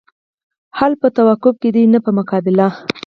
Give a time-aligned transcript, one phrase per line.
[0.77, 2.67] حل په توافق کې دی نه په مقابله.